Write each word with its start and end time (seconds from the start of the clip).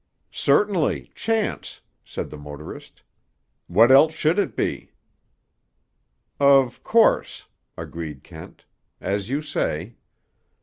"Certainly, 0.31 1.11
chance," 1.13 1.81
said 2.03 2.31
the 2.31 2.37
motorist. 2.39 3.03
"What 3.67 3.91
else 3.91 4.13
should 4.15 4.39
it 4.39 4.55
be?" 4.55 4.93
"Of 6.39 6.83
course," 6.83 7.45
agreed 7.77 8.23
Kent. 8.23 8.65
"As 8.99 9.29
you 9.29 9.43
say." 9.43 9.97